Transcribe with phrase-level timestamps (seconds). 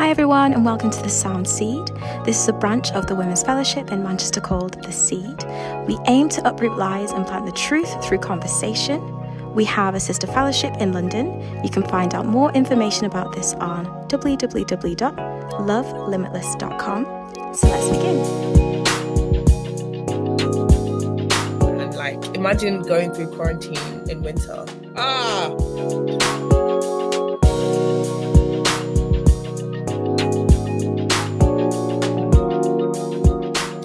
[0.00, 1.88] Hi, everyone, and welcome to the Sound Seed.
[2.24, 5.44] This is a branch of the Women's Fellowship in Manchester called The Seed.
[5.86, 8.98] We aim to uproot lies and plant the truth through conversation.
[9.54, 11.42] We have a sister fellowship in London.
[11.62, 17.04] You can find out more information about this on www.lovelimitless.com.
[17.54, 18.20] So let's begin.
[21.94, 24.64] Like, imagine going through quarantine in winter.
[24.96, 25.54] Ah!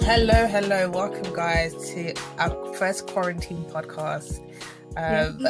[0.06, 4.38] Hello, hello, welcome guys to our first quarantine podcast.
[4.96, 5.44] Um,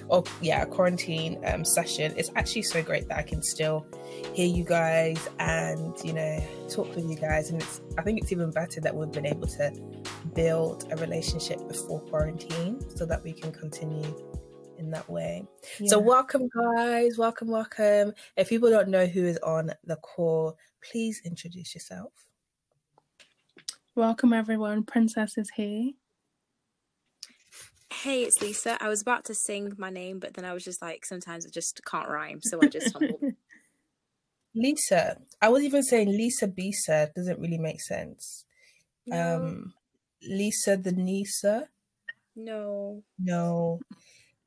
[0.10, 2.14] oh yeah, quarantine um, session.
[2.16, 3.84] It's actually so great that I can still
[4.32, 6.38] hear you guys and you know
[6.70, 9.48] talk with you guys, and it's I think it's even better that we've been able
[9.48, 9.72] to
[10.36, 14.06] build a relationship before quarantine so that we can continue
[14.78, 15.44] in that way.
[15.80, 15.88] Yeah.
[15.88, 18.12] So welcome guys, welcome, welcome.
[18.36, 22.25] If people don't know who is on the call, please introduce yourself.
[23.96, 24.82] Welcome everyone.
[24.82, 25.92] Princess is here.
[27.90, 28.76] Hey, it's Lisa.
[28.78, 31.48] I was about to sing my name, but then I was just like, sometimes I
[31.48, 33.22] just can't rhyme, so I just humbled.
[34.54, 35.16] Lisa.
[35.40, 38.44] I was even saying Lisa Bisa doesn't really make sense.
[39.06, 39.36] No.
[39.36, 39.72] Um,
[40.22, 41.66] Lisa the Nisa.
[42.36, 43.02] No.
[43.18, 43.80] No.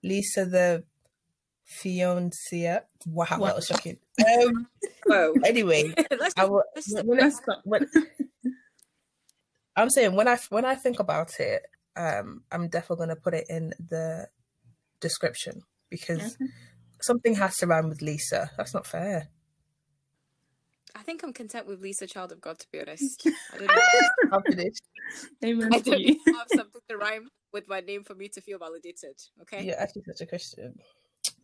[0.03, 0.83] Lisa the
[1.67, 2.81] fiancée.
[3.07, 3.47] Wow, what?
[3.47, 3.97] that was shocking.
[4.43, 4.67] Um,
[5.07, 5.33] Whoa.
[5.43, 7.89] Anyway, let's, I, let's, when, let's, when,
[9.75, 11.63] I'm saying when I when I think about it,
[11.95, 14.27] um, I'm definitely going to put it in the
[14.99, 16.45] description because mm-hmm.
[17.01, 18.51] something has to rhyme with Lisa.
[18.57, 19.29] That's not fair.
[20.95, 22.59] I think I'm content with Lisa, child of God.
[22.59, 23.81] To be honest, I don't know.
[24.33, 24.81] I'm finished.
[25.43, 25.73] Amen.
[25.73, 26.01] I don't
[26.35, 29.15] have something to rhyme with my name for me to feel validated.
[29.41, 29.65] Okay.
[29.65, 30.75] You're actually such a Christian.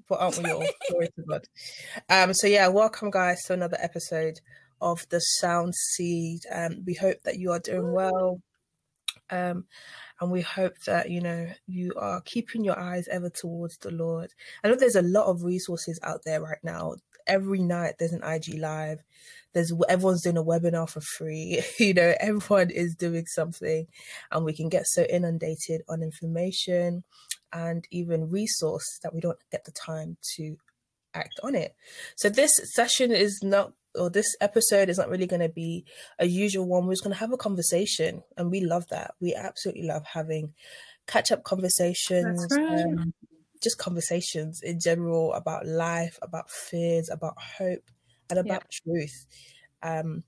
[0.08, 0.66] But aren't we all?
[0.90, 1.42] Glory to God.
[2.10, 4.40] Um, so yeah, welcome guys to another episode
[4.82, 6.42] of the Sound Seed.
[6.52, 8.42] Um, we hope that you are doing well.
[9.30, 9.66] Um,
[10.22, 14.32] and we hope that you know you are keeping your eyes ever towards the Lord.
[14.64, 16.96] I know there's a lot of resources out there right now.
[17.28, 19.00] Every night there's an IG live.
[19.54, 21.62] There's everyone's doing a webinar for free.
[21.80, 23.88] you know, everyone is doing something,
[24.32, 27.04] and we can get so inundated on information
[27.52, 30.58] and even resource that we don't get the time to
[31.16, 31.76] act on it.
[32.16, 35.86] So this session is not or this episode is not really going to be
[36.20, 36.86] a usual one.
[36.86, 39.16] We're just going to have a conversation, and we love that.
[39.22, 40.54] We absolutely love having
[41.08, 42.84] catch up conversations, right.
[42.84, 43.14] um,
[43.64, 47.84] just conversations in general about life, about fears, about hope,
[48.30, 48.94] and about yeah.
[48.94, 49.26] truth.
[49.82, 50.24] Um,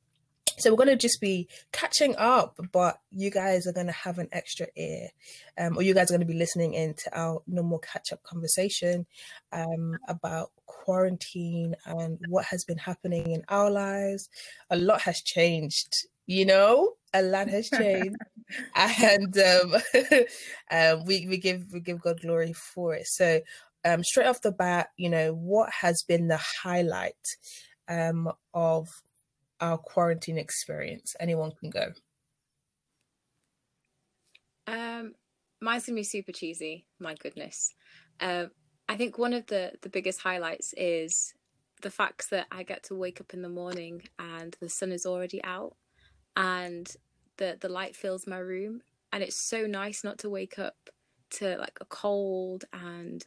[0.57, 4.17] so we're going to just be catching up, but you guys are going to have
[4.17, 5.09] an extra ear,
[5.57, 8.23] um, or you guys are going to be listening in to our normal catch up
[8.23, 9.05] conversation
[9.51, 14.29] um, about quarantine and what has been happening in our lives.
[14.69, 18.17] A lot has changed, you know, a lot has changed,
[18.75, 19.75] and um,
[20.71, 23.07] um, we we give we give God glory for it.
[23.07, 23.41] So
[23.85, 27.15] um, straight off the bat, you know, what has been the highlight
[27.87, 28.89] um, of
[29.59, 31.15] our quarantine experience?
[31.19, 31.93] Anyone can go.
[34.67, 35.13] Um,
[35.61, 36.85] mine's gonna be super cheesy.
[36.99, 37.73] My goodness.
[38.19, 38.51] Um,
[38.89, 41.33] I think one of the the biggest highlights is
[41.81, 45.05] the fact that I get to wake up in the morning and the sun is
[45.05, 45.75] already out,
[46.35, 46.91] and
[47.37, 48.81] the the light fills my room,
[49.11, 50.89] and it's so nice not to wake up
[51.29, 53.23] to like a cold and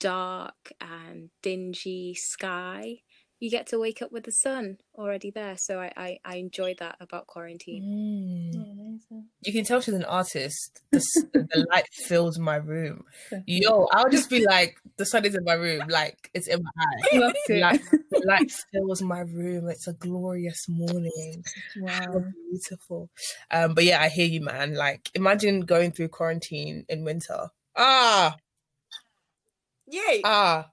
[0.00, 3.00] dark and dingy sky
[3.44, 5.54] you get to wake up with the sun already there.
[5.58, 7.84] So I, I, I enjoy that about quarantine.
[9.12, 9.24] Mm.
[9.42, 10.80] You can tell she's an artist.
[10.92, 11.00] The,
[11.34, 13.04] the light fills my room.
[13.44, 16.70] Yo, I'll just be like, the sun is in my room, like it's in my
[16.78, 17.32] eye.
[17.50, 17.82] Like,
[18.24, 19.68] light fills my room.
[19.68, 21.44] It's a glorious morning.
[21.76, 23.10] Wow, beautiful.
[23.50, 24.74] Um, but yeah, I hear you, man.
[24.74, 27.48] Like, imagine going through quarantine in winter.
[27.76, 28.36] Ah,
[29.86, 30.22] yay!
[30.24, 30.70] Ah,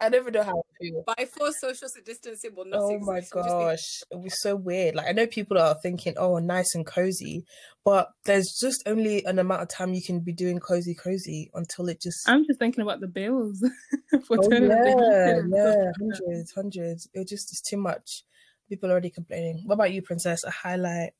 [0.00, 1.04] I never know how I feel.
[1.06, 2.80] By force, social distancing will not.
[2.82, 4.94] Oh my gosh, be- it was so weird.
[4.94, 7.44] Like I know people are thinking, "Oh, nice and cozy,"
[7.84, 11.88] but there's just only an amount of time you can be doing cozy, cozy until
[11.88, 12.28] it just.
[12.28, 13.64] I'm just thinking about the bills.
[14.26, 17.08] for oh, yeah, yeah, hundreds, hundreds.
[17.12, 18.24] It just is too much.
[18.68, 19.62] People already complaining.
[19.66, 20.44] What about you, Princess?
[20.44, 21.12] A highlight.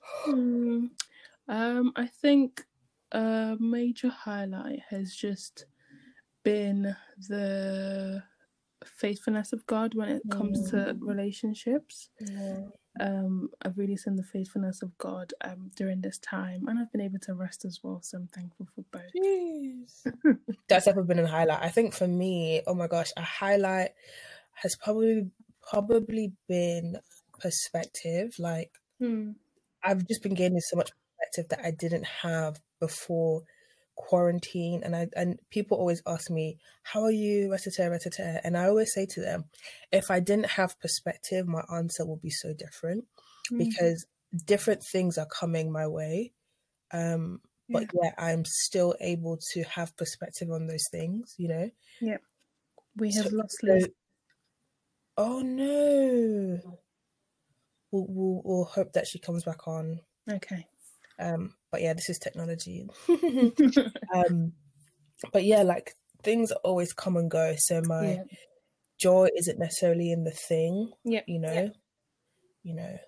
[0.00, 0.86] Hmm.
[1.48, 2.64] Um, I think
[3.12, 5.66] a major highlight has just
[6.44, 6.94] been
[7.28, 8.22] the
[8.84, 10.98] faithfulness of God when it comes to mm.
[11.00, 12.10] relationships.
[12.20, 12.60] Yeah.
[13.00, 17.00] Um, I've really seen the faithfulness of God um, during this time, and I've been
[17.00, 18.00] able to rest as well.
[18.02, 20.36] So I'm thankful for both.
[20.68, 21.62] That's ever been a highlight.
[21.62, 23.90] I think for me, oh my gosh, a highlight.
[24.52, 25.30] has probably
[25.68, 26.98] probably been
[27.40, 28.36] perspective.
[28.38, 28.70] Like
[29.00, 29.32] Hmm.
[29.82, 33.42] I've just been gaining so much perspective that I didn't have before
[33.96, 37.54] quarantine and I and people always ask me, How are you?
[38.44, 39.44] And I always say to them,
[39.92, 43.04] if I didn't have perspective, my answer would be so different
[43.48, 43.58] Hmm.
[43.58, 44.06] because
[44.46, 46.32] different things are coming my way.
[46.92, 51.70] Um but yeah, I'm still able to have perspective on those things, you know.
[52.00, 52.18] Yeah.
[52.96, 53.88] We have So- lost Liz.
[55.16, 56.60] Oh no.
[57.90, 60.00] We'll, we'll, we'll hope that she comes back on.
[60.30, 60.66] Okay.
[61.18, 62.88] Um, but yeah, this is technology.
[64.14, 64.52] um,
[65.32, 67.54] but yeah, like things always come and go.
[67.58, 68.22] So my yeah.
[69.00, 71.22] joy isn't necessarily in the thing, Yeah.
[71.26, 71.76] you know, Yep.
[72.62, 72.98] you know,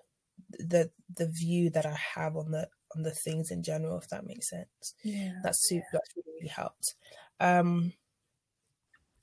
[0.59, 4.25] the the view that I have on the on the things in general, if that
[4.25, 4.93] makes sense.
[5.03, 5.33] Yeah.
[5.43, 5.85] That's super.
[5.91, 6.95] That's really really helped.
[7.39, 7.93] Um,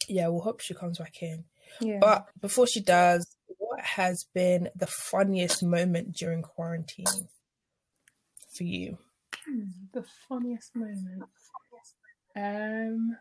[0.09, 1.45] yeah, we'll hope she comes back in.
[1.81, 1.99] Yeah.
[2.01, 3.27] But before she does,
[3.59, 7.07] what has been the funniest moment during quarantine
[8.55, 8.99] for you?
[9.45, 11.25] Hmm, the funniest moment.
[12.37, 13.17] Um,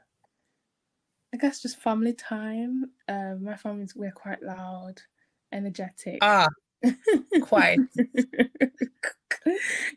[1.34, 2.92] I guess just family time.
[3.08, 5.02] Um, my family's we're quite loud,
[5.52, 6.20] energetic.
[6.22, 6.50] Ah,
[7.42, 7.80] quite.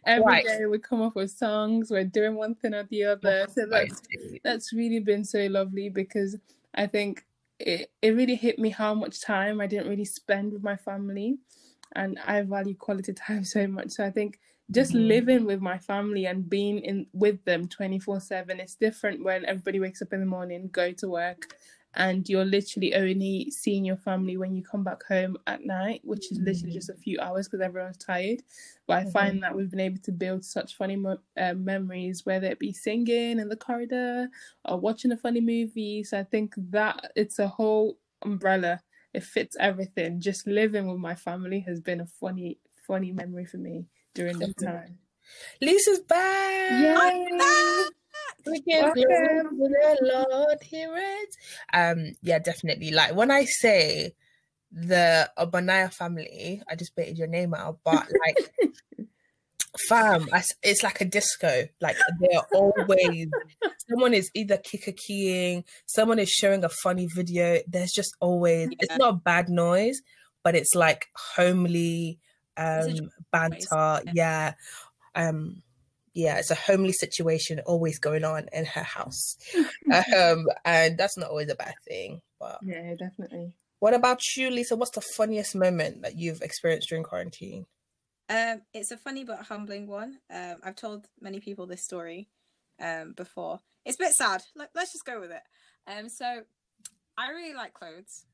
[0.05, 0.44] Every Quite.
[0.44, 1.91] day we come up with songs.
[1.91, 3.47] We're doing one thing or the other.
[3.53, 4.03] So that's
[4.43, 6.37] that's really been so lovely because
[6.75, 7.25] I think
[7.59, 11.38] it, it really hit me how much time I didn't really spend with my family
[11.94, 13.91] and I value quality time so much.
[13.91, 14.41] So I think
[14.71, 14.95] just Mhm.
[14.95, 20.03] living with my family and being in with them 24/7 it's different when everybody wakes
[20.03, 21.55] up in the morning, go to work
[21.95, 26.31] and you're literally only seeing your family when you come back home at night, which
[26.31, 26.75] is literally Mhm.
[26.75, 28.43] just a few hours because everyone's tired.
[28.87, 29.07] But I Mhm.
[29.07, 32.73] find that we've been able to build such funny mo- uh, memories, whether it be
[32.73, 34.29] singing in the corridor
[34.67, 36.05] or watching a funny movie.
[36.05, 38.83] So I think that it's a whole umbrella.
[39.15, 40.21] It fits everything.
[40.21, 43.87] Just living with my family has been a funny, funny memory for me
[44.17, 44.99] during that time.
[45.61, 46.71] Lisa's back.
[46.71, 47.89] Yay!
[48.47, 51.37] We give glory to the Lord, it.
[51.73, 52.91] Um, yeah, definitely.
[52.93, 54.15] Like when I say
[54.71, 59.09] the Obanaya family, I just baited your name out, but like,
[59.89, 61.65] fam, I it's like a disco.
[61.81, 63.29] Like they're always
[63.89, 67.61] someone is either kicker keying, someone is showing a funny video.
[67.67, 70.01] There's just always it's not bad noise,
[70.45, 72.21] but it's like homely
[72.56, 74.00] um banter.
[74.05, 74.12] yeah.
[74.14, 74.53] Yeah.
[75.14, 75.62] Um
[76.17, 79.37] yeah, it's a homely situation always going on in her house.
[80.17, 82.23] um, and that's not always a bad thing.
[82.41, 83.53] But Yeah, definitely.
[83.81, 84.76] what about you, Lisa?
[84.76, 87.67] What's the funniest moment that you've experienced during quarantine?
[88.31, 90.19] Um, it's a funny but humbling one.
[90.31, 92.29] Um, I've told many people this story
[92.81, 93.61] um, before.
[93.85, 94.43] It's a bit sad.
[94.56, 95.43] Let, let's just go with it.
[95.87, 96.43] Um, so
[97.19, 98.25] I really like clothes,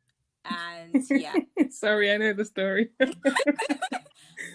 [0.44, 1.34] and yeah,
[1.70, 2.90] Sorry, I know the story.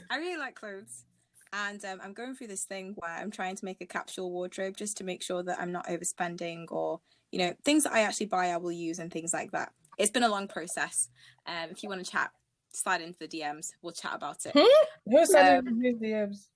[0.10, 1.06] I really like clothes.
[1.54, 4.76] And um, I'm going through this thing where I'm trying to make a capsule wardrobe
[4.76, 7.00] just to make sure that I'm not overspending or,
[7.32, 9.72] you know, things that I actually buy, I will use and things like that.
[9.98, 11.10] It's been a long process.
[11.46, 12.32] Um, if you want to chat,
[12.74, 13.72] slide into the DMs.
[13.82, 14.54] We'll chat about it.
[14.54, 16.02] Who said Um, it?
[16.02, 16.48] DMs?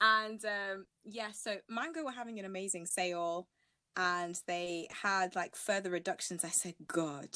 [0.00, 3.46] And um, yeah, so Mango were having an amazing sale
[3.96, 6.44] and they had like further reductions.
[6.44, 7.28] I said, God,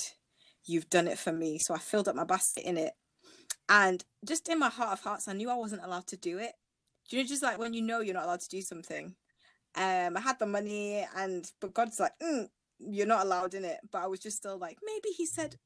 [0.64, 1.58] you've done it for me.
[1.58, 2.92] So I filled up my basket in it.
[3.68, 6.52] And just in my heart of hearts, I knew I wasn't allowed to do it.
[7.08, 9.14] Do you know, just like when you know you're not allowed to do something.
[9.74, 13.78] Um, I had the money, and but God's like, mm, you're not allowed in it.
[13.90, 15.56] But I was just still like, maybe He said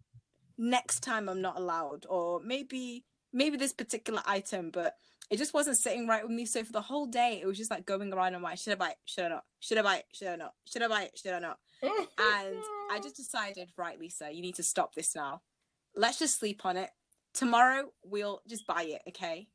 [0.59, 4.97] next time I'm not allowed, or maybe maybe this particular item, but
[5.31, 6.45] it just wasn't sitting right with me.
[6.45, 8.77] So for the whole day, it was just like going around and like, should I
[8.77, 8.97] buy it?
[9.05, 9.45] Should I not?
[9.61, 10.05] Should I buy it?
[10.13, 10.55] Should I not?
[10.67, 11.19] Should I buy it?
[11.19, 11.59] Should I not?
[11.83, 12.57] And
[12.91, 15.41] I just decided, right, Lisa, you need to stop this now.
[15.95, 16.91] Let's just sleep on it.
[17.35, 19.49] Tomorrow we'll just buy it, okay?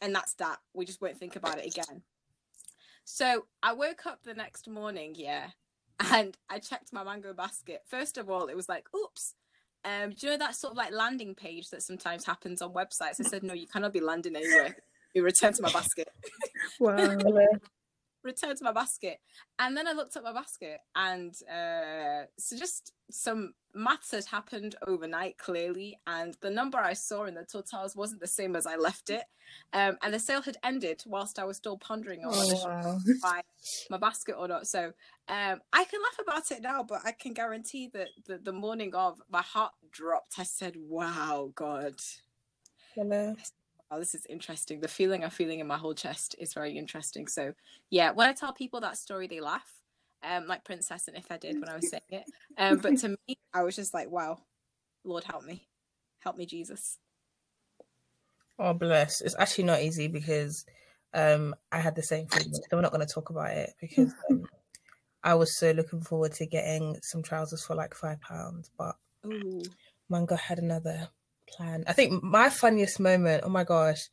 [0.00, 0.58] And that's that.
[0.74, 2.02] We just won't think about it again.
[3.04, 5.48] So I woke up the next morning, yeah,
[6.12, 7.82] and I checked my mango basket.
[7.88, 9.34] First of all, it was like, oops.
[9.84, 13.20] Um, do you know that sort of like landing page that sometimes happens on websites?
[13.20, 14.76] I said, no, you cannot be landing anywhere.
[15.14, 16.08] You return to my basket.
[16.80, 17.16] Wow.
[18.28, 19.18] return to my basket.
[19.58, 24.76] And then I looked at my basket, and uh, so just some maths had happened
[24.86, 28.76] overnight, clearly, and the number I saw in the totals wasn't the same as I
[28.76, 29.24] left it.
[29.72, 32.98] Um, and the sale had ended whilst I was still pondering on whether Oh, wow.
[33.06, 33.40] to buy
[33.90, 34.66] my basket or not.
[34.66, 34.92] So
[35.28, 38.94] um, I can laugh about it now, but I can guarantee that the, the morning
[38.94, 40.38] of, my heart dropped.
[40.38, 41.96] I said, "Wow, God."
[42.94, 43.34] Hello.
[43.90, 44.80] Oh, this is interesting.
[44.80, 47.26] The feeling I'm feeling in my whole chest is very interesting.
[47.26, 47.54] So,
[47.90, 49.70] yeah, when I tell people that story, they laugh,
[50.22, 52.24] um, like Princess and if I did when I was saying it.
[52.56, 54.40] Um, but to me, I was just like, wow,
[55.04, 55.66] Lord help me,
[56.20, 56.98] help me, Jesus.
[58.58, 59.20] Oh bless!
[59.20, 60.66] It's actually not easy because
[61.14, 62.52] um, I had the same thing.
[62.52, 64.44] So we're not going to talk about it because um,
[65.22, 69.62] I was so looking forward to getting some trousers for like five pounds, but Ooh.
[70.08, 71.08] Mango had another
[71.56, 71.84] plan.
[71.86, 73.44] I think my funniest moment.
[73.44, 74.08] Oh my gosh!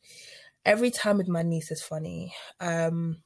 [0.64, 2.34] Every time with my niece is funny.
[2.60, 3.22] Um,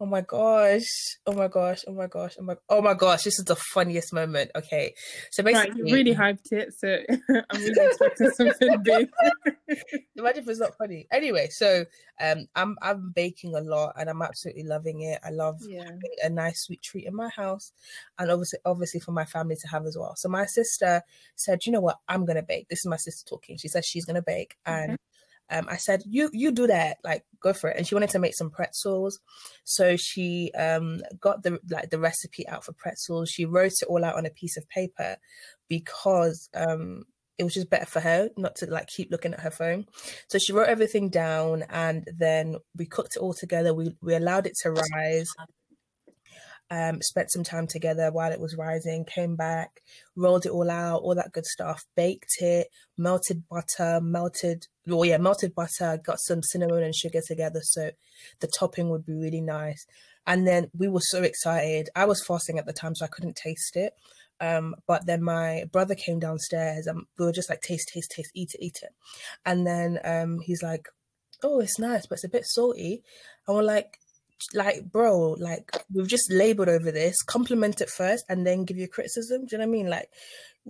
[0.00, 1.18] Oh my gosh.
[1.24, 1.84] Oh my gosh.
[1.86, 2.34] Oh my gosh.
[2.38, 3.22] Oh my oh my gosh.
[3.22, 4.50] This is the funniest moment.
[4.56, 4.92] Okay.
[5.30, 6.98] So Right, basically you really hyped it, so
[7.50, 9.08] I'm really expecting something big.
[10.16, 11.06] imagine if it's not funny.
[11.12, 11.84] Anyway, so
[12.20, 15.20] um I'm I'm baking a lot and I'm absolutely loving it.
[15.24, 15.90] I love yeah.
[16.24, 17.70] a nice sweet treat in my house
[18.18, 20.14] and obviously obviously for my family to have as well.
[20.16, 21.02] So my sister
[21.36, 22.68] said, you know what, I'm gonna bake.
[22.68, 23.58] This is my sister talking.
[23.58, 24.98] She said she's gonna bake and
[25.50, 28.18] um, I said, "You you do that, like go for it." And she wanted to
[28.18, 29.20] make some pretzels,
[29.64, 33.30] so she um, got the like the recipe out for pretzels.
[33.30, 35.16] She wrote it all out on a piece of paper
[35.68, 37.04] because um,
[37.38, 39.86] it was just better for her not to like keep looking at her phone.
[40.28, 43.74] So she wrote everything down, and then we cooked it all together.
[43.74, 45.28] We we allowed it to rise.
[46.70, 49.82] Um, spent some time together while it was rising, came back,
[50.16, 55.18] rolled it all out, all that good stuff, baked it, melted butter, melted, well, yeah,
[55.18, 57.60] melted butter, got some cinnamon and sugar together.
[57.62, 57.90] So
[58.40, 59.86] the topping would be really nice.
[60.26, 61.90] And then we were so excited.
[61.94, 63.92] I was fasting at the time, so I couldn't taste it.
[64.40, 68.30] Um, but then my brother came downstairs and we were just like, taste, taste, taste,
[68.34, 68.92] eat it, eat it.
[69.44, 70.88] And then um, he's like,
[71.42, 73.02] oh, it's nice, but it's a bit salty.
[73.46, 73.98] And we're like,
[74.52, 78.88] like bro like we've just labored over this compliment it first and then give you
[78.88, 79.46] criticism.
[79.46, 79.88] Do you know what i mean?
[79.90, 80.08] Like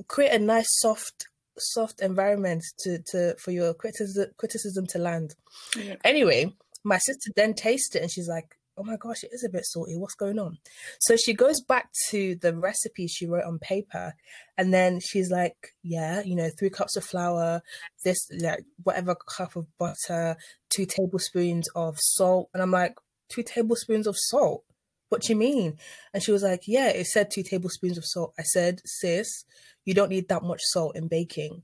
[0.09, 1.26] create a nice soft
[1.59, 5.35] soft environment to to for your criticism criticism to land.
[5.76, 5.97] Yeah.
[6.04, 6.52] anyway
[6.85, 9.64] my sister then tasted it and she's like oh my gosh it is a bit
[9.64, 9.97] salty.
[9.97, 10.59] What's going on?
[10.99, 14.14] So she goes back to the recipe she wrote on paper
[14.59, 17.62] and then she's like yeah you know three cups of flour
[18.04, 20.37] this like whatever cup of butter
[20.71, 22.50] two tablespoons of salt.
[22.52, 22.97] And i'm like
[23.28, 24.64] two tablespoons of salt.
[25.09, 25.78] What do you mean?
[26.12, 28.35] And she was like, Yeah, it said two tablespoons of salt.
[28.38, 29.45] I said, Sis,
[29.85, 31.62] you don't need that much salt in baking.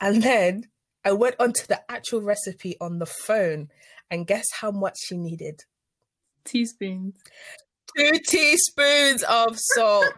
[0.00, 0.64] And then
[1.04, 3.68] I went onto the actual recipe on the phone
[4.10, 5.64] and guess how much she needed?
[6.44, 7.14] Teaspoons.
[7.96, 10.14] Two teaspoons of salt.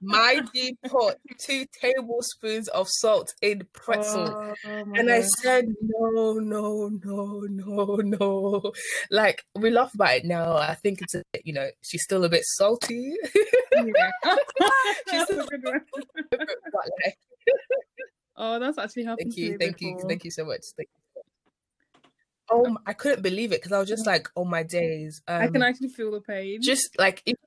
[0.00, 4.34] My G put two tablespoons of salt in pretzel.
[4.36, 8.72] Oh, oh And I said, no, no, no, no, no.
[9.10, 10.56] Like, we laugh about it now.
[10.56, 13.14] I think it's, a, you know, she's still a bit salty.
[13.74, 14.10] Yeah.
[15.10, 15.80] She's That's a good one.
[16.30, 17.16] but like,
[18.36, 20.62] Oh, that's actually happened thank you, thank you, thank you so much.
[20.76, 21.01] Thank you.
[22.52, 25.22] Oh, m- I couldn't believe it because I was just like, oh my days.
[25.26, 26.60] Um, I can actually feel the pain.
[26.62, 27.38] just like it-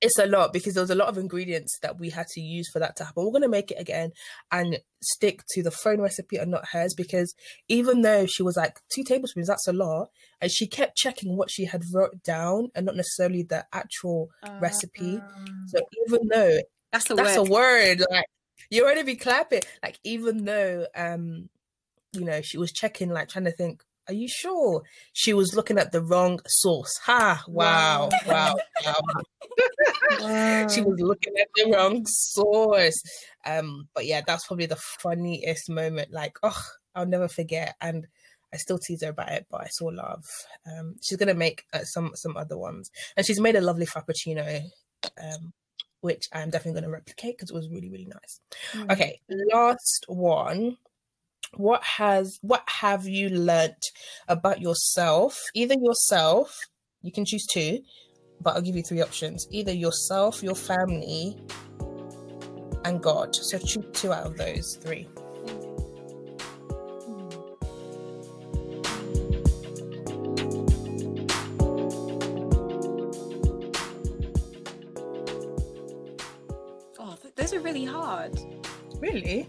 [0.00, 2.68] it's a lot because there was a lot of ingredients that we had to use
[2.72, 3.24] for that to happen.
[3.24, 4.12] We're gonna make it again
[4.52, 7.34] and stick to the phone recipe and not hers because
[7.66, 11.50] even though she was like two tablespoons, that's a lot, and she kept checking what
[11.50, 14.28] she had wrote down and not necessarily the actual
[14.60, 15.16] recipe.
[15.16, 16.60] Um, So even though
[16.92, 17.48] That's the that's word.
[17.48, 18.26] a word, like
[18.70, 21.48] you're already be clapping, like even though um
[22.12, 23.82] you know she was checking, like trying to think.
[24.08, 24.82] Are you sure?
[25.12, 26.98] She was looking at the wrong source.
[27.04, 27.44] Ha!
[27.46, 28.08] Wow!
[28.26, 28.54] Wow!
[28.86, 30.66] wow.
[30.68, 33.02] she was looking at the wrong source.
[33.44, 36.10] Um, but yeah, that's probably the funniest moment.
[36.10, 36.58] Like, oh,
[36.94, 37.74] I'll never forget.
[37.82, 38.06] And
[38.52, 40.24] I still tease her about it, but I saw love.
[40.66, 44.62] Um, she's gonna make uh, some some other ones, and she's made a lovely frappuccino,
[45.22, 45.52] um,
[46.00, 48.40] which I'm definitely gonna replicate because it was really really nice.
[48.72, 48.92] Mm.
[48.92, 49.20] Okay,
[49.52, 50.78] last one.
[51.56, 53.84] What has what have you learnt
[54.28, 55.40] about yourself?
[55.54, 56.58] Either yourself,
[57.02, 57.80] you can choose two,
[58.40, 59.46] but I'll give you three options.
[59.50, 61.36] Either yourself, your family,
[62.84, 63.34] and God.
[63.34, 65.08] So choose two out of those three.
[77.00, 78.38] Oh, th- those are really hard.
[79.00, 79.48] Really?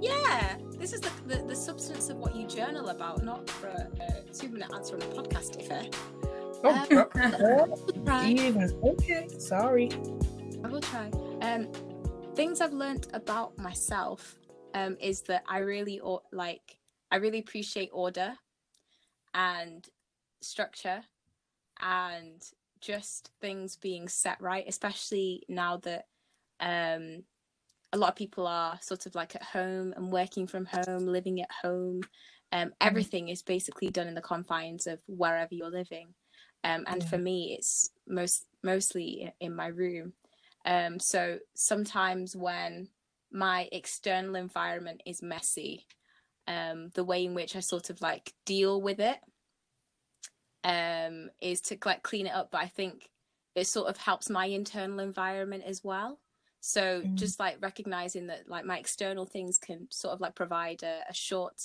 [0.00, 3.88] Yeah, this is the, the, the substance of what you journal about, not for a,
[4.00, 5.88] a two minute answer on a podcast, if.
[6.64, 9.28] Oh, Um, oh, even okay.
[9.38, 9.90] Sorry.
[10.64, 11.08] I will try.
[11.40, 11.68] Um,
[12.34, 14.36] things I've learnt about myself
[14.74, 16.78] um, is that I really or- like
[17.12, 18.34] I really appreciate order
[19.34, 19.86] and
[20.40, 21.04] structure
[21.80, 22.42] and
[22.80, 26.06] just things being set right, especially now that
[26.58, 27.22] um,
[27.92, 31.40] a lot of people are sort of like at home and working from home, living
[31.40, 32.08] at home.
[32.52, 36.14] Um, everything is basically done in the confines of wherever you're living.
[36.64, 37.08] Um, and Yeah.
[37.08, 40.14] for me, it's most mostly in my room.
[40.64, 42.88] Um, so sometimes when
[43.32, 45.86] my external environment is messy,
[46.46, 49.20] um, the way in which I sort of like deal with it
[50.64, 52.50] um, is to like clean it up.
[52.50, 53.10] But I think
[53.54, 56.21] it sort of helps my internal environment as well.
[56.64, 57.14] So mm.
[57.14, 61.12] just like recognizing that like my external things can sort of like provide a, a
[61.12, 61.60] short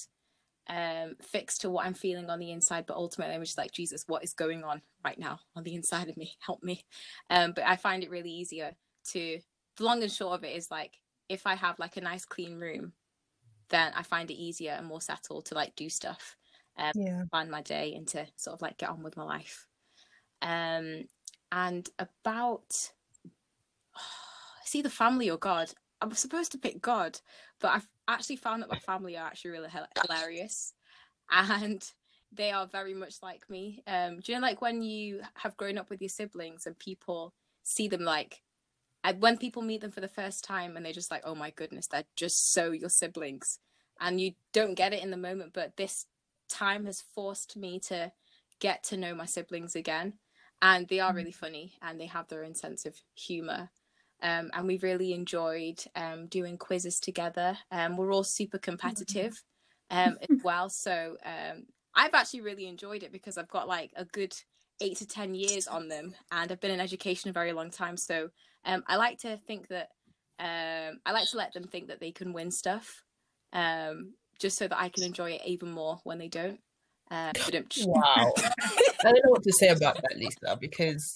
[0.67, 4.05] um, fix to what I'm feeling on the inside, but ultimately I'm just like, Jesus,
[4.07, 6.33] what is going on right now on the inside of me?
[6.39, 6.83] Help me.
[7.29, 8.71] Um, but I find it really easier
[9.09, 9.39] to,
[9.77, 10.95] the long and short of it is like,
[11.29, 12.93] if I have like a nice clean room,
[13.69, 16.35] then I find it easier and more settled to like do stuff,
[16.79, 17.21] um, yeah.
[17.31, 19.67] plan my day and to sort of like get on with my life.
[20.41, 21.03] Um,
[21.51, 22.73] and about,
[24.67, 25.71] see the family or God.
[26.01, 27.19] I'm supposed to pick God,
[27.59, 29.69] but I've actually found that my family are actually really
[30.03, 30.73] hilarious,
[31.31, 31.83] and
[32.31, 33.81] they are very much like me.
[33.87, 37.33] Um, do you know, like when you have grown up with your siblings and people
[37.63, 38.41] see them like,
[39.19, 41.87] when people meet them for the first time and they're just like, oh my goodness,
[41.87, 43.59] they're just so your siblings,
[43.99, 46.05] and you don't get it in the moment, but this
[46.49, 48.11] time has forced me to
[48.59, 50.13] get to know my siblings again,
[50.61, 51.15] and they are mm.
[51.15, 53.69] really funny and they have their own sense of humor
[54.21, 57.57] um, and we really enjoyed um, doing quizzes together.
[57.71, 59.41] Um, we're all super competitive
[59.91, 64.05] um, as well, so um, I've actually really enjoyed it because I've got like a
[64.05, 64.35] good
[64.81, 67.97] eight to ten years on them, and I've been in education a very long time.
[67.97, 68.29] So
[68.65, 69.89] um, I like to think that
[70.39, 73.03] I like to let them think that they can win stuff,
[74.39, 76.59] just so that I can enjoy it even more when they don't.
[77.09, 77.31] Uh,
[77.85, 81.15] wow, I don't know what to say about that, Lisa, because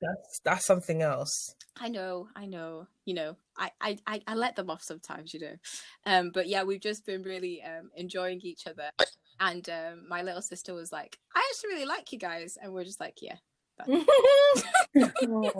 [0.00, 1.54] that's that's something else.
[1.80, 2.86] I know, I know.
[3.04, 5.54] You know, I, I, I, I let them off sometimes, you know.
[6.06, 8.90] Um, but yeah, we've just been really um enjoying each other.
[9.40, 12.84] And um, my little sister was like, "I actually really like you guys," and we're
[12.84, 13.36] just like, "Yeah."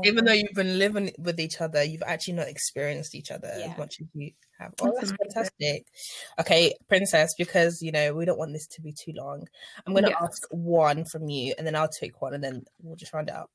[0.04, 3.71] Even though you've been living with each other, you've actually not experienced each other yeah.
[3.71, 4.75] as much as you have.
[4.80, 5.85] Oh, that's fantastic.
[6.41, 9.47] Okay, princess, because you know we don't want this to be too long.
[9.86, 10.25] I'm going to yeah.
[10.25, 13.34] ask one from you, and then I'll take one, and then we'll just round it
[13.36, 13.50] up.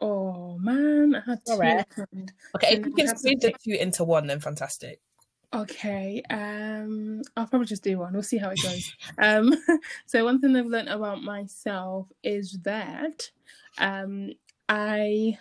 [0.00, 1.86] Oh man, I had All right.
[2.56, 5.00] Okay, if you can squeeze the two into one, then fantastic.
[5.52, 8.12] Okay, um, I'll probably just do one.
[8.12, 8.92] We'll see how it goes.
[9.18, 9.54] um,
[10.06, 13.30] so one thing I've learned about myself is that
[13.78, 14.32] um,
[14.68, 15.38] I,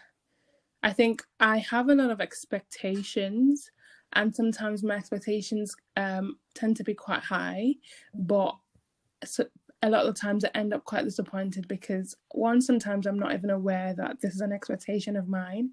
[0.84, 3.72] I think I have a lot of expectations,
[4.13, 7.74] and sometimes my expectations um, tend to be quite high,
[8.13, 8.56] but
[9.26, 9.46] so
[9.84, 13.34] a lot of the times I end up quite disappointed because one, sometimes I'm not
[13.34, 15.72] even aware that this is an expectation of mine.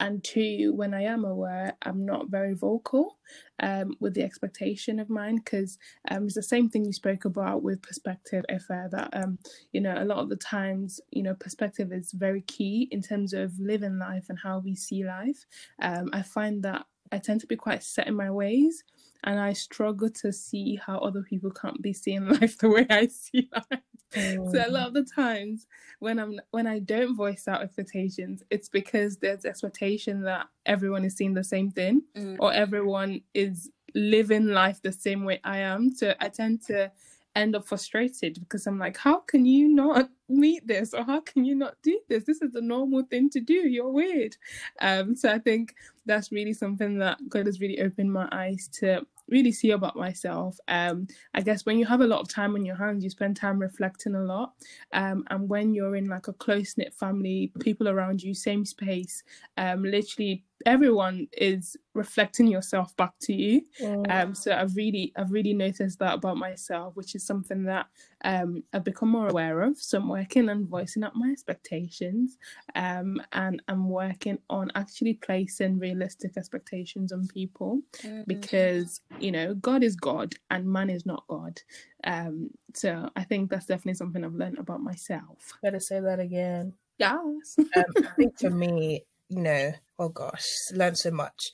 [0.00, 3.18] And two, when I am aware, I'm not very vocal
[3.62, 5.78] um, with the expectation of mine because
[6.10, 9.38] um, it's the same thing you spoke about with perspective, if uh, that, um,
[9.70, 13.32] you know, a lot of the times, you know, perspective is very key in terms
[13.32, 15.46] of living life and how we see life.
[15.80, 18.82] Um, I find that I tend to be quite set in my ways
[19.24, 23.06] and I struggle to see how other people can't be seeing life the way I
[23.06, 23.80] see life.
[24.14, 24.52] Oh.
[24.52, 25.66] So a lot of the times
[25.98, 31.16] when I'm when I don't voice out expectations, it's because there's expectation that everyone is
[31.16, 32.36] seeing the same thing mm.
[32.38, 35.94] or everyone is living life the same way I am.
[35.94, 36.90] So I tend to
[37.34, 41.44] end up frustrated because I'm like, how can you not meet this or how can
[41.44, 42.24] you not do this?
[42.24, 43.54] This is the normal thing to do.
[43.54, 44.36] You're weird.
[44.80, 49.06] Um, so I think that's really something that God has really opened my eyes to
[49.32, 50.56] really see about myself.
[50.68, 53.36] Um, I guess when you have a lot of time on your hands, you spend
[53.36, 54.52] time reflecting a lot.
[54.92, 59.24] Um, and when you're in like a close knit family, people around you, same space,
[59.56, 63.62] um, literally everyone is reflecting yourself back to you.
[63.80, 64.10] Mm.
[64.10, 67.86] Um, so I've really, I've really noticed that about myself, which is something that
[68.24, 69.78] um, I've become more aware of.
[69.78, 72.38] So I'm working on voicing up my expectations,
[72.74, 78.22] um, and I'm working on actually placing realistic expectations on people mm-hmm.
[78.26, 81.60] because you know God is God and man is not God.
[82.04, 85.52] Um, so I think that's definitely something I've learned about myself.
[85.62, 86.72] Better say that again.
[86.98, 87.56] Yes.
[87.58, 91.50] um, I think for me, you know, oh gosh, learned so much.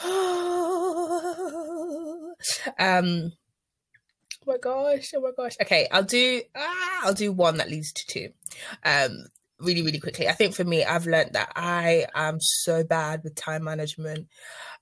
[0.04, 0.06] um
[2.78, 5.56] oh my gosh, oh my gosh.
[5.60, 8.28] Okay, I'll do ah, I'll do one that leads to two.
[8.84, 9.24] Um
[9.58, 10.28] really, really quickly.
[10.28, 14.28] I think for me, I've learned that I am so bad with time management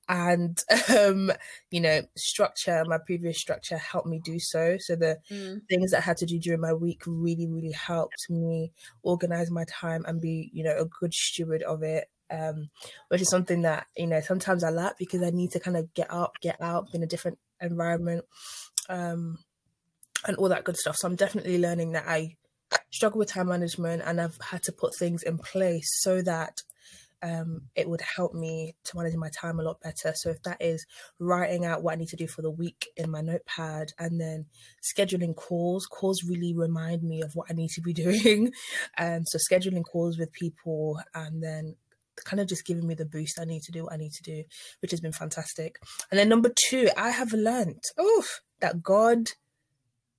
[0.09, 0.63] and
[0.97, 1.31] um
[1.71, 5.61] you know structure my previous structure helped me do so so the mm.
[5.69, 9.65] things that i had to do during my week really really helped me organize my
[9.69, 12.69] time and be you know a good steward of it um
[13.09, 15.93] which is something that you know sometimes i lack because i need to kind of
[15.95, 18.25] get up get out in a different environment
[18.89, 19.39] um
[20.27, 20.97] and all that good stuff.
[20.97, 22.37] So I'm definitely learning that I
[22.91, 26.63] struggle with time management and I've had to put things in place so that
[27.23, 30.13] um, it would help me to manage my time a lot better.
[30.15, 30.87] So if that is
[31.19, 34.47] writing out what I need to do for the week in my notepad and then
[34.83, 38.53] scheduling calls, calls really remind me of what I need to be doing.
[38.97, 41.77] And um, so scheduling calls with people and then
[42.25, 44.23] kind of just giving me the boost I need to do what I need to
[44.23, 44.45] do,
[44.81, 45.77] which has been fantastic.
[46.11, 48.25] And then number two, I have learned, oh,
[48.61, 49.31] that God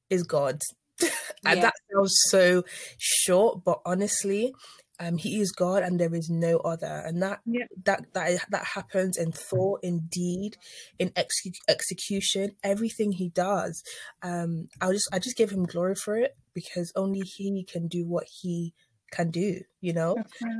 [0.09, 0.61] is God.
[1.01, 1.61] and yeah.
[1.61, 2.63] that sounds so
[2.97, 4.53] short, but honestly,
[4.99, 7.03] um, he is God and there is no other.
[7.05, 7.65] And that yeah.
[7.85, 10.57] that that that happens in thought, in deed,
[10.97, 13.83] in ex- execution, everything he does.
[14.21, 18.05] Um, I'll just I just give him glory for it because only he can do
[18.05, 18.73] what he
[19.11, 20.15] can do, you know?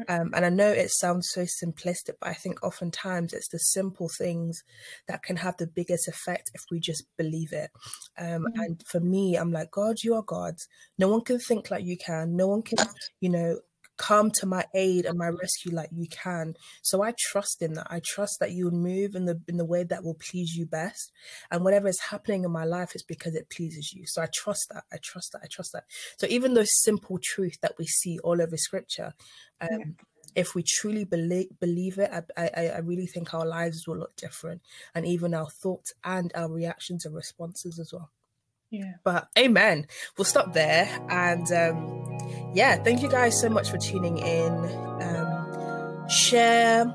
[0.07, 4.09] Um, and I know it sounds so simplistic, but I think oftentimes it's the simple
[4.09, 4.63] things
[5.07, 7.69] that can have the biggest effect if we just believe it.
[8.17, 8.59] Um, mm-hmm.
[8.59, 10.55] And for me, I'm like, God, you are God.
[10.97, 12.35] No one can think like you can.
[12.35, 12.77] No one can,
[13.21, 13.59] you know,
[13.99, 16.55] come to my aid and my rescue like you can.
[16.81, 17.87] So I trust in that.
[17.91, 20.65] I trust that you will move in the in the way that will please you
[20.65, 21.11] best.
[21.51, 24.03] And whatever is happening in my life is because it pleases you.
[24.07, 24.85] So I trust that.
[24.91, 25.41] I trust that.
[25.43, 25.83] I trust that.
[26.17, 29.13] So even those simple truth that we see all over scripture,
[29.61, 29.85] um, yeah.
[30.35, 34.15] if we truly believe believe it, I, I I really think our lives will look
[34.15, 34.61] different,
[34.95, 38.09] and even our thoughts and our reactions and responses as well.
[38.69, 38.93] Yeah.
[39.03, 39.87] But amen.
[40.17, 40.87] We'll stop there.
[41.09, 44.53] And um, yeah, thank you guys so much for tuning in.
[45.01, 46.85] Um, share,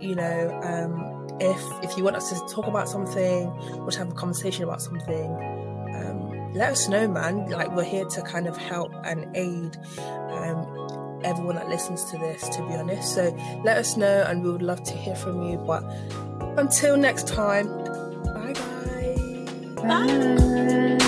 [0.00, 3.46] you know, um, if if you want us to talk about something
[3.78, 5.30] or to have a conversation about something,
[5.94, 7.48] um, let us know, man.
[7.50, 12.48] Like we're here to kind of help and aid um, everyone that listens to this,
[12.48, 13.14] to be honest.
[13.14, 15.58] So let us know, and we would love to hear from you.
[15.58, 15.84] But
[16.58, 17.66] until next time,
[18.24, 19.74] bye, guys.
[19.76, 20.06] Bye.
[20.06, 20.98] bye.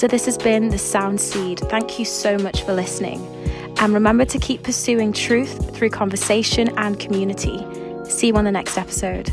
[0.00, 1.58] So, this has been The Sound Seed.
[1.58, 3.20] Thank you so much for listening.
[3.80, 7.58] And remember to keep pursuing truth through conversation and community.
[8.08, 9.30] See you on the next episode.